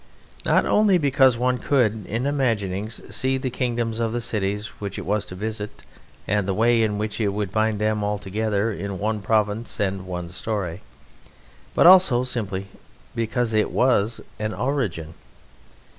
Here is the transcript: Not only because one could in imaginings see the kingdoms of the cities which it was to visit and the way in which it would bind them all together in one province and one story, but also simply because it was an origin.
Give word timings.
Not 0.43 0.65
only 0.65 0.97
because 0.97 1.37
one 1.37 1.59
could 1.59 2.07
in 2.07 2.25
imaginings 2.25 3.01
see 3.15 3.37
the 3.37 3.51
kingdoms 3.51 3.99
of 3.99 4.13
the 4.13 4.19
cities 4.19 4.65
which 4.79 4.97
it 4.97 5.05
was 5.05 5.25
to 5.27 5.35
visit 5.35 5.83
and 6.27 6.47
the 6.47 6.55
way 6.55 6.81
in 6.81 6.97
which 6.97 7.21
it 7.21 7.27
would 7.27 7.51
bind 7.51 7.77
them 7.77 8.03
all 8.03 8.17
together 8.17 8.71
in 8.71 8.97
one 8.97 9.21
province 9.21 9.79
and 9.79 10.07
one 10.07 10.29
story, 10.29 10.81
but 11.75 11.85
also 11.85 12.23
simply 12.23 12.65
because 13.13 13.53
it 13.53 13.69
was 13.69 14.19
an 14.39 14.55
origin. 14.55 15.13